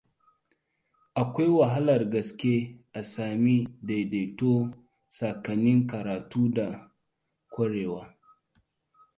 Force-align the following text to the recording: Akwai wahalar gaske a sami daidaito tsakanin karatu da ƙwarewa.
Akwai 1.21 1.51
wahalar 1.57 2.01
gaske 2.13 2.53
a 2.99 3.01
sami 3.13 3.55
daidaito 3.87 4.51
tsakanin 5.13 5.79
karatu 5.89 6.41
da 6.55 6.67
ƙwarewa. 7.51 8.03